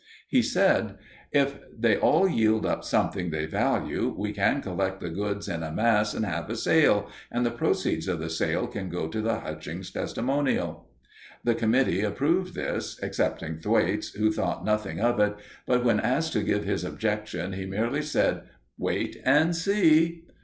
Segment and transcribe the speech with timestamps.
[0.27, 0.95] He said:
[1.31, 5.71] "If they all yield up something they value, we can collect the goods in a
[5.71, 9.41] mass and have a sale, and the proceeds of the sale can go to the
[9.41, 10.89] Hutchings Testimonial."
[11.43, 15.35] The committee approved of this, excepting Thwaites, who thought nothing of it;
[15.67, 18.41] but when asked to give his objections, he merely said:
[18.79, 20.23] "Wait and see."